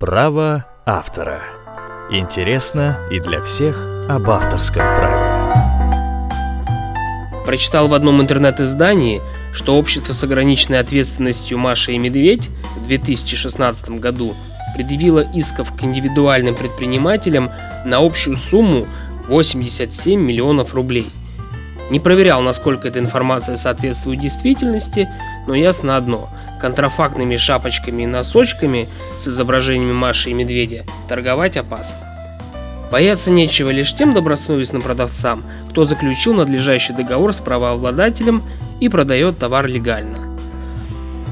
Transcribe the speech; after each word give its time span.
Право 0.00 0.64
автора. 0.86 1.42
Интересно 2.10 2.98
и 3.10 3.20
для 3.20 3.42
всех 3.42 3.78
об 4.08 4.30
авторском 4.30 4.80
праве. 4.80 5.14
Прочитал 7.44 7.86
в 7.86 7.92
одном 7.92 8.22
интернет-издании, 8.22 9.20
что 9.52 9.76
общество 9.76 10.14
с 10.14 10.24
ограниченной 10.24 10.80
ответственностью 10.80 11.58
Маша 11.58 11.92
и 11.92 11.98
Медведь 11.98 12.48
в 12.76 12.86
2016 12.86 14.00
году 14.00 14.34
предъявило 14.74 15.20
исков 15.34 15.76
к 15.76 15.82
индивидуальным 15.82 16.54
предпринимателям 16.54 17.50
на 17.84 17.98
общую 17.98 18.36
сумму 18.36 18.86
87 19.28 20.18
миллионов 20.18 20.72
рублей. 20.72 21.10
Не 21.90 21.98
проверял, 21.98 22.40
насколько 22.40 22.86
эта 22.86 23.00
информация 23.00 23.56
соответствует 23.56 24.20
действительности, 24.20 25.08
но 25.48 25.54
ясно 25.54 25.96
одно– 25.96 26.30
контрафактными 26.60 27.36
шапочками 27.36 28.04
и 28.04 28.06
носочками 28.06 28.88
с 29.18 29.26
изображениями 29.26 29.92
Маши 29.92 30.30
и 30.30 30.34
Медведя 30.34 30.84
торговать 31.08 31.56
опасно. 31.56 31.98
Бояться 32.92 33.30
нечего 33.30 33.70
лишь 33.70 33.94
тем 33.94 34.14
добросовестным 34.14 34.82
продавцам, 34.82 35.44
кто 35.70 35.84
заключил 35.84 36.34
надлежащий 36.34 36.92
договор 36.92 37.32
с 37.32 37.40
правообладателем 37.40 38.42
и 38.80 38.88
продает 38.88 39.38
товар 39.38 39.66
легально. 39.66 40.29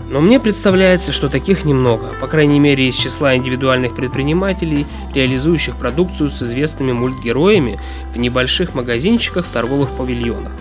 Но 0.08 0.20
мне 0.20 0.40
представляется, 0.40 1.12
что 1.12 1.28
таких 1.28 1.64
немного, 1.64 2.12
по 2.20 2.26
крайней 2.26 2.58
мере 2.58 2.88
из 2.88 2.96
числа 2.96 3.36
индивидуальных 3.36 3.94
предпринимателей, 3.94 4.86
реализующих 5.14 5.76
продукцию 5.76 6.30
с 6.30 6.42
известными 6.42 6.92
мультгероями 6.92 7.78
в 8.14 8.18
небольших 8.18 8.74
магазинчиках 8.74 9.46
в 9.46 9.50
торговых 9.50 9.90
павильонах. 9.90 10.52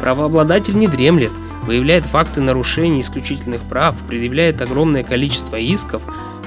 Правообладатель 0.00 0.78
не 0.78 0.86
дремлет– 0.86 1.32
выявляет 1.66 2.04
факты 2.04 2.40
нарушений 2.40 3.00
исключительных 3.00 3.60
прав, 3.62 3.96
предъявляет 4.08 4.62
огромное 4.62 5.04
количество 5.04 5.56
исков, 5.56 6.02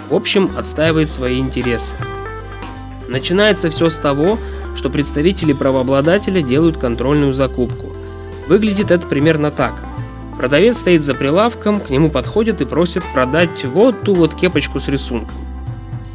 в 0.09 0.16
общем, 0.16 0.50
отстаивает 0.58 1.09
свои 1.09 1.39
интересы. 1.39 1.95
Начинается 3.08 3.70
все 3.70 3.89
с 3.89 3.95
того, 3.95 4.39
что 4.75 4.89
представители 4.89 5.53
правообладателя 5.53 6.41
делают 6.41 6.78
контрольную 6.78 7.34
закупку. 7.34 7.94
Выглядит 8.47 8.91
это 8.91 9.08
примерно 9.08 9.52
так. 9.52 9.73
Продавец 10.39 10.77
стоит 10.77 11.03
за 11.03 11.15
прилавком, 11.15 11.81
к 11.81 11.89
нему 11.89 12.09
подходят 12.09 12.61
и 12.61 12.65
просят 12.65 13.03
продать 13.13 13.65
вот 13.65 14.03
ту 14.03 14.13
вот 14.13 14.33
кепочку 14.33 14.79
с 14.79 14.87
рисунком. 14.87 15.35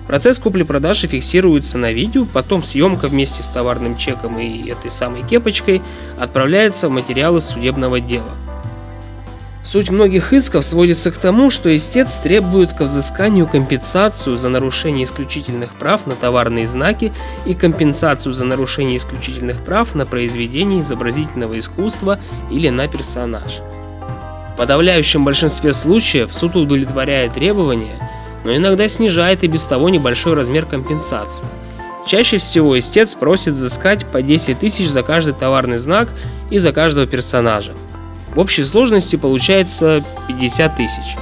Процесс 0.07 0.39
купли-продажи 0.39 1.09
фиксируется 1.09 1.77
на 1.77 1.93
видео, 1.93 2.25
потом 2.25 2.63
съемка 2.63 3.09
вместе 3.09 3.43
с 3.43 3.49
товарным 3.49 3.99
чеком 3.99 4.39
и 4.39 4.71
этой 4.71 4.91
самой 4.91 5.25
кепочкой 5.25 5.83
отправляется 6.19 6.89
в 6.89 6.91
материалы 6.91 7.43
судебного 7.43 8.01
дела. 8.01 8.31
Суть 9.63 9.91
многих 9.91 10.33
исков 10.33 10.65
сводится 10.65 11.11
к 11.11 11.19
тому, 11.19 11.51
что 11.51 11.75
истец 11.77 12.15
требует 12.15 12.73
к 12.73 12.81
взысканию 12.81 13.47
компенсацию 13.47 14.39
за 14.39 14.49
нарушение 14.49 15.05
исключительных 15.05 15.75
прав 15.75 16.07
на 16.07 16.15
товарные 16.15 16.67
знаки 16.67 17.13
и 17.45 17.53
компенсацию 17.53 18.33
за 18.33 18.47
нарушение 18.47 18.97
исключительных 18.97 19.63
прав 19.63 19.95
на 19.95 20.07
произведение 20.07 20.81
изобразительного 20.81 21.59
искусства 21.59 22.19
или 22.51 22.71
на 22.71 22.89
персонаж. 22.89 23.61
Подавляющем 24.65 25.27
большинстве 25.27 25.75
случаев 25.75 26.33
суд 26.33 26.57
удовлетворяет 26.57 27.35
требования, 27.35 27.99
но 28.45 28.57
иногда 28.57 28.89
снижает 28.89 29.45
и 29.45 29.47
без 29.47 29.65
того 29.65 29.91
небольшой 29.91 30.33
размер 30.33 30.65
компенсации. 30.65 31.45
Чаще 32.07 32.39
всего 32.39 32.79
истец 32.79 33.15
просит 33.15 33.53
взыскать 33.53 34.07
по 34.07 34.23
10 34.23 34.59
тысяч 34.59 34.89
за 34.89 35.03
каждый 35.03 35.35
товарный 35.35 35.77
знак 35.77 36.09
и 36.49 36.57
за 36.57 36.73
каждого 36.73 37.07
персонажа. 37.07 37.75
В 38.35 38.39
общей 38.39 38.65
сложности 38.65 39.17
получается 39.17 40.03
50 40.29 40.77
тысяч. 40.79 41.19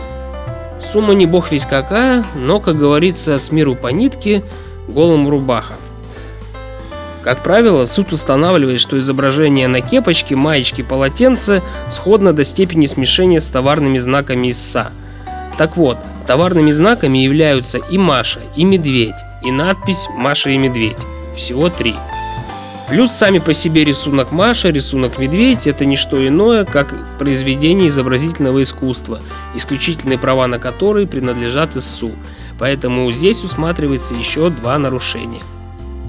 Сумма 0.93 1.15
не 1.15 1.27
бог 1.27 1.51
весь 1.51 1.67
какая, 1.67 2.25
но, 2.37 2.61
как 2.61 2.77
говорится, 2.77 3.39
с 3.39 3.51
миру 3.51 3.75
по 3.75 3.89
нитке, 3.89 4.45
голым 4.87 5.29
рубаха. 5.29 5.75
Как 7.23 7.45
правило, 7.45 7.85
суд 7.85 8.13
устанавливает, 8.13 8.81
что 8.81 8.99
изображение 8.99 9.69
на 9.69 9.81
кепочке, 9.81 10.35
маечке, 10.35 10.83
полотенце 10.83 11.63
сходно 11.89 12.33
до 12.33 12.43
степени 12.43 12.87
смешения 12.87 13.41
с 13.41 13.47
товарными 13.47 13.99
знаками 13.99 14.51
ИСА. 14.51 14.91
Так 15.57 15.77
вот, 15.77 15.99
товарными 16.27 16.73
знаками 16.73 17.19
являются 17.19 17.79
и 17.79 17.97
Маша, 17.97 18.41
и 18.57 18.65
Медведь, 18.65 19.15
и 19.43 19.53
надпись 19.53 20.09
«Маша 20.17 20.51
и 20.51 20.59
Медведь». 20.59 20.99
Всего 21.37 21.69
три. 21.69 21.95
Плюс 22.89 23.13
сами 23.13 23.39
по 23.39 23.55
себе 23.55 23.85
рисунок 23.85 24.33
Маша, 24.33 24.71
рисунок 24.71 25.19
Медведь– 25.19 25.67
это 25.69 25.85
не 25.85 25.97
что 25.97 26.27
иное, 26.27 26.65
как 26.65 27.07
произведение 27.19 27.89
изобразительного 27.89 28.65
искусства, 28.65 29.21
исключительные 29.55 30.19
права 30.19 30.49
на 30.49 30.59
которые 30.59 31.07
принадлежат 31.07 31.77
ИСУ. 31.77 32.11
Поэтому 32.59 33.11
здесь 33.13 33.45
усматривается 33.45 34.15
еще 34.15 34.51
два 34.51 34.77
нарушения. 34.79 35.41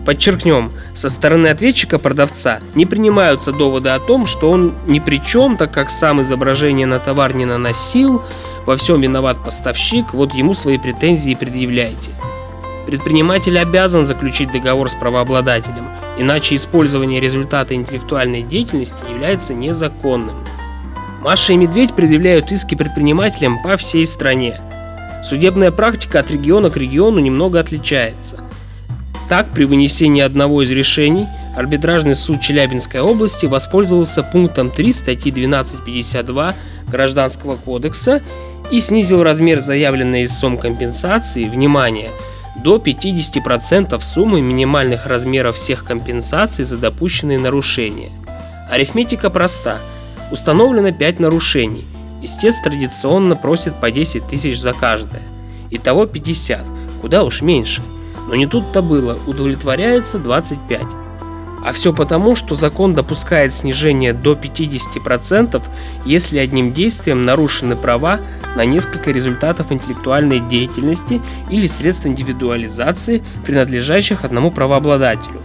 Подчеркнем, 0.06 0.72
со 0.94 1.08
стороны 1.08 1.48
ответчика-продавца 1.48 2.60
не 2.76 2.86
принимаются 2.86 3.54
доводы 3.54 3.90
о 3.90 4.00
том, 4.00 4.26
что 4.26 4.52
он 4.52 4.74
ни 4.86 5.00
при 5.00 5.24
чем, 5.24 5.56
так 5.56 5.72
как 5.72 5.90
сам 5.90 6.22
изображение 6.22 6.86
на 6.86 7.00
товар 7.00 7.34
не 7.34 7.46
наносил, 7.46 8.22
во 8.66 8.76
всем 8.76 9.00
виноват 9.00 9.38
поставщик, 9.44 10.14
вот 10.14 10.34
ему 10.34 10.54
свои 10.54 10.78
претензии 10.78 11.36
предъявляйте. 11.36 12.12
Предприниматель 12.86 13.58
обязан 13.58 14.06
заключить 14.06 14.52
договор 14.52 14.90
с 14.90 14.96
правообладателем, 14.96 15.88
иначе 16.18 16.56
использование 16.56 17.22
результата 17.22 17.74
интеллектуальной 17.74 18.42
деятельности 18.42 19.10
является 19.10 19.54
незаконным. 19.54 20.36
Маша 21.22 21.54
и 21.54 21.56
Медведь 21.56 21.96
предъявляют 21.96 22.52
иски 22.52 22.76
предпринимателям 22.76 23.64
по 23.64 23.78
всей 23.78 24.06
стране. 24.06 24.60
Судебная 25.24 25.72
практика 25.72 26.20
от 26.20 26.30
региона 26.30 26.70
к 26.70 26.76
региону 26.76 27.20
немного 27.20 27.62
отличается. 27.62 28.44
Так, 29.30 29.52
при 29.52 29.64
вынесении 29.66 30.22
одного 30.22 30.64
из 30.64 30.72
решений 30.72 31.28
арбитражный 31.56 32.16
суд 32.16 32.42
Челябинской 32.42 33.00
области 33.00 33.46
воспользовался 33.46 34.24
пунктом 34.24 34.70
3 34.70 34.94
статьи 34.94 35.32
1252 35.32 36.54
Гражданского 36.88 37.56
кодекса 37.56 38.22
и 38.72 38.80
снизил 38.80 39.24
размер 39.24 39.60
заявленной 39.60 40.26
истцом 40.26 40.58
компенсации, 40.58 41.46
внимание, 41.46 42.12
до 42.64 42.78
50% 42.78 44.00
суммы 44.02 44.42
минимальных 44.42 45.06
размеров 45.06 45.56
всех 45.56 45.86
компенсаций 45.86 46.66
за 46.66 46.78
допущенные 46.78 47.40
нарушения. 47.40 48.12
Арифметика 48.70 49.30
проста. 49.30 49.80
Установлено 50.32 50.92
5 50.92 51.20
нарушений. 51.20 51.86
Истец 52.22 52.56
традиционно 52.64 53.36
просит 53.36 53.76
по 53.80 53.92
10 53.92 54.28
тысяч 54.28 54.60
за 54.60 54.74
каждое. 54.74 55.22
Итого 55.70 56.06
50, 56.06 56.62
куда 57.02 57.24
уж 57.24 57.42
меньше. 57.42 57.82
Но 58.28 58.36
не 58.36 58.48
тут-то 58.48 58.82
было, 58.82 59.18
удовлетворяется 59.28 60.20
25. 60.20 60.82
А 61.64 61.72
все 61.72 61.94
потому, 61.94 62.36
что 62.36 62.56
закон 62.56 62.94
допускает 62.94 63.54
снижение 63.54 64.12
до 64.12 64.34
50%, 64.34 65.62
если 66.06 66.38
одним 66.38 66.74
действием 66.74 67.24
нарушены 67.24 67.78
права 67.78 68.20
на 68.56 68.66
несколько 68.66 69.12
результатов 69.12 69.72
интеллектуальной 69.72 70.42
деятельности 70.42 71.22
или 71.50 71.68
средств 71.68 72.06
индивидуализации, 72.06 73.24
принадлежащих 73.46 74.26
одному 74.26 74.52
правообладателю. 74.52 75.40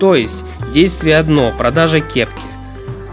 То 0.00 0.16
есть, 0.16 0.38
действие 0.74 1.16
одно– 1.16 1.52
продажа 1.58 2.00
кепки, 2.00 2.42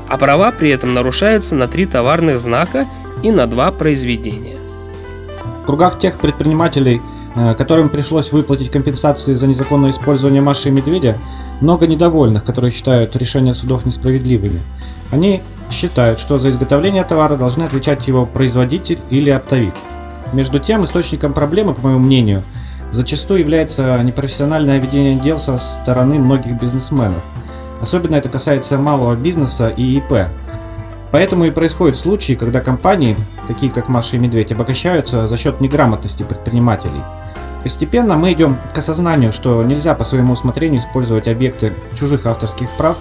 а 0.10 0.18
права 0.18 0.52
при 0.52 0.72
этом 0.72 0.94
нарушаются 0.94 1.54
на 1.54 1.68
три 1.68 1.86
товарных 1.86 2.40
знака 2.40 2.88
и 3.22 3.32
на 3.32 3.46
два 3.46 3.72
произведения. 3.72 4.58
В 5.62 5.66
кругах 5.66 6.00
тех 6.00 6.18
предпринимателей, 6.20 7.00
которым 7.34 7.90
пришлось 7.90 8.32
выплатить 8.32 8.70
компенсации 8.70 9.34
за 9.34 9.48
незаконное 9.48 9.90
использование 9.90 10.42
Маши 10.42 10.70
и 10.70 10.72
Медведя, 10.72 11.18
много 11.62 11.88
недовольных, 11.88 12.44
которые 12.44 12.72
считают 12.72 13.16
решения 13.16 13.56
судов 13.56 13.86
несправедливыми. 13.86 14.60
Они 15.12 15.42
считают, 15.72 16.20
что 16.20 16.38
за 16.38 16.50
изготовление 16.50 17.04
товара 17.04 17.36
должны 17.36 17.64
отвечать 17.64 18.08
его 18.08 18.26
производитель 18.26 19.00
или 19.10 19.30
оптовик. 19.30 19.74
Между 20.34 20.60
тем, 20.60 20.84
источником 20.84 21.34
проблемы, 21.34 21.74
по 21.74 21.88
моему 21.88 22.00
мнению, 22.00 22.44
зачастую 22.92 23.40
является 23.40 24.00
непрофессиональное 24.04 24.80
ведение 24.80 25.16
дел 25.16 25.40
со 25.40 25.58
стороны 25.58 26.20
многих 26.20 26.60
бизнесменов. 26.60 27.22
Особенно 27.82 28.16
это 28.16 28.30
касается 28.30 28.78
малого 28.78 29.16
бизнеса 29.16 29.70
и 29.70 29.98
ИП. 29.98 30.28
Поэтому 31.12 31.46
и 31.46 31.52
происходят 31.52 31.98
случаи, 31.98 32.34
когда 32.34 32.60
компании, 32.60 33.16
такие 33.48 33.72
как 33.72 33.90
Маша 33.90 34.16
и 34.16 34.20
Медведь, 34.20 34.52
обогащаются 34.52 35.28
за 35.28 35.38
счет 35.38 35.62
неграмотности 35.62 36.24
предпринимателей– 36.24 37.02
Постепенно 37.64 38.18
мы 38.18 38.34
идем 38.34 38.58
к 38.74 38.78
осознанию, 38.78 39.32
что 39.32 39.64
нельзя 39.64 39.96
по 39.96 40.04
своему 40.04 40.34
усмотрению 40.34 40.82
использовать 40.82 41.30
объекты 41.30 41.74
чужих 41.98 42.26
авторских 42.26 42.70
прав, 42.72 42.98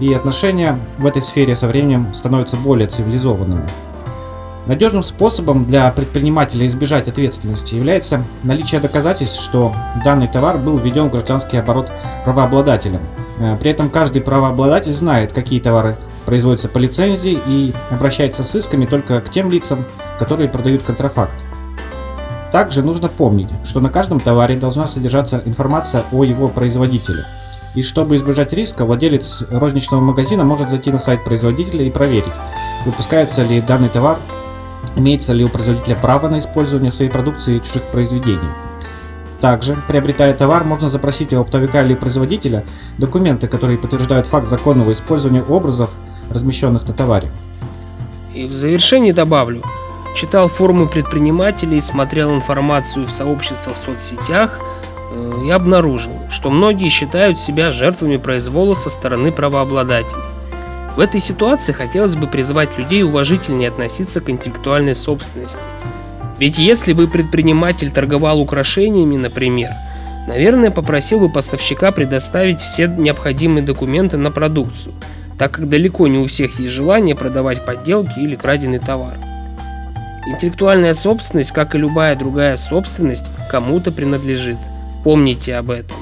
и 0.00 0.14
отношения 0.14 0.78
в 0.96 1.06
этой 1.06 1.20
сфере 1.20 1.54
со 1.54 1.68
временем 1.68 2.14
становятся 2.14 2.56
более 2.56 2.88
цивилизованными. 2.88 3.68
Надежным 4.66 5.02
способом 5.02 5.64
для 5.64 5.90
предпринимателя 5.92 6.66
избежать 6.66 7.08
ответственности 7.08 7.74
является 7.74 8.22
наличие 8.42 8.80
доказательств, 8.80 9.42
что 9.42 9.74
данный 10.04 10.28
товар 10.28 10.58
был 10.58 10.76
введен 10.76 11.08
в 11.08 11.10
гражданский 11.10 11.56
оборот 11.56 11.90
правообладателем. 12.24 13.00
Э, 13.38 13.56
при 13.56 13.70
этом 13.70 13.88
каждый 13.88 14.20
правообладатель 14.20 14.92
знает, 14.92 15.32
какие 15.32 15.58
товары 15.58 15.96
производятся 16.26 16.68
по 16.68 16.76
лицензии 16.76 17.38
и 17.46 17.72
обращается 17.90 18.44
с 18.44 18.54
исками 18.54 18.84
только 18.84 19.22
к 19.22 19.30
тем 19.30 19.50
лицам, 19.50 19.86
которые 20.18 20.50
продают 20.50 20.82
контрафакт. 20.82 21.34
Также 22.50 22.82
нужно 22.82 23.08
помнить, 23.08 23.48
что 23.64 23.80
на 23.80 23.90
каждом 23.90 24.20
товаре 24.20 24.56
должна 24.56 24.86
содержаться 24.86 25.42
информация 25.44 26.04
о 26.12 26.24
его 26.24 26.48
производителе. 26.48 27.24
И 27.74 27.82
чтобы 27.82 28.16
избежать 28.16 28.52
риска, 28.54 28.86
владелец 28.86 29.42
розничного 29.50 30.00
магазина 30.00 30.44
может 30.44 30.70
зайти 30.70 30.90
на 30.90 30.98
сайт 30.98 31.24
производителя 31.24 31.84
и 31.84 31.90
проверить, 31.90 32.24
выпускается 32.86 33.42
ли 33.42 33.60
данный 33.60 33.90
товар, 33.90 34.18
имеется 34.96 35.34
ли 35.34 35.44
у 35.44 35.48
производителя 35.48 35.96
право 35.96 36.28
на 36.28 36.38
использование 36.38 36.90
своей 36.90 37.10
продукции 37.10 37.56
и 37.56 37.62
чужих 37.62 37.82
произведений. 37.84 38.48
Также, 39.40 39.76
приобретая 39.86 40.34
товар, 40.34 40.64
можно 40.64 40.88
запросить 40.88 41.32
у 41.32 41.40
оптовика 41.40 41.82
или 41.82 41.94
производителя 41.94 42.64
документы, 42.96 43.46
которые 43.46 43.78
подтверждают 43.78 44.26
факт 44.26 44.48
законного 44.48 44.90
использования 44.92 45.42
образов, 45.42 45.90
размещенных 46.30 46.88
на 46.88 46.94
товаре. 46.94 47.30
И 48.34 48.46
в 48.46 48.52
завершении 48.52 49.12
добавлю, 49.12 49.62
читал 50.14 50.48
форумы 50.48 50.86
предпринимателей, 50.86 51.80
смотрел 51.80 52.34
информацию 52.34 53.06
в 53.06 53.10
сообществах 53.10 53.76
в 53.76 53.78
соцсетях 53.78 54.60
э, 55.10 55.32
и 55.46 55.50
обнаружил, 55.50 56.12
что 56.30 56.50
многие 56.50 56.88
считают 56.88 57.38
себя 57.38 57.70
жертвами 57.70 58.16
произвола 58.16 58.74
со 58.74 58.90
стороны 58.90 59.32
правообладателей. 59.32 60.22
В 60.96 61.00
этой 61.00 61.20
ситуации 61.20 61.72
хотелось 61.72 62.16
бы 62.16 62.26
призвать 62.26 62.76
людей 62.76 63.04
уважительнее 63.04 63.68
относиться 63.68 64.20
к 64.20 64.28
интеллектуальной 64.30 64.96
собственности. 64.96 65.60
Ведь 66.38 66.58
если 66.58 66.92
бы 66.92 67.06
предприниматель 67.06 67.90
торговал 67.90 68.40
украшениями, 68.40 69.16
например, 69.16 69.70
наверное, 70.26 70.70
попросил 70.70 71.20
бы 71.20 71.28
поставщика 71.28 71.92
предоставить 71.92 72.60
все 72.60 72.86
необходимые 72.88 73.64
документы 73.64 74.16
на 74.16 74.30
продукцию, 74.30 74.92
так 75.38 75.52
как 75.52 75.68
далеко 75.68 76.08
не 76.08 76.18
у 76.18 76.26
всех 76.26 76.58
есть 76.58 76.72
желание 76.72 77.14
продавать 77.14 77.64
подделки 77.64 78.18
или 78.18 78.34
краденый 78.34 78.80
товар. 78.80 79.18
Интеллектуальная 80.28 80.92
собственность, 80.92 81.52
как 81.52 81.74
и 81.74 81.78
любая 81.78 82.14
другая 82.14 82.56
собственность, 82.56 83.24
кому-то 83.50 83.90
принадлежит. 83.90 84.58
Помните 85.02 85.54
об 85.54 85.70
этом. 85.70 85.96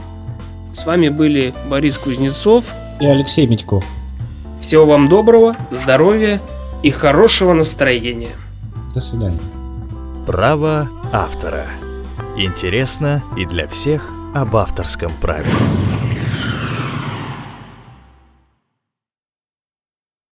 С 0.75 0.85
вами 0.85 1.09
были 1.09 1.55
Борис 1.69 1.97
Кузнецов 1.97 2.65
И 3.01 3.07
Алексей 3.07 3.47
Медьков. 3.47 3.85
Всего 4.61 4.85
вам 4.85 5.09
доброго, 5.09 5.57
здоровья 5.71 6.41
и 6.83 6.91
хорошего 6.91 7.53
настроения. 7.53 8.33
До 8.93 9.01
свидания. 9.01 9.39
Право 10.27 10.89
автора. 11.13 11.67
Интересно 12.37 13.23
и 13.37 13.47
для 13.47 13.69
всех 13.69 14.11
об 14.35 14.57
авторском 14.57 15.13
праве. 15.21 15.47